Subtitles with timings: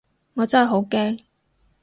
[0.33, 1.19] 我真係好驚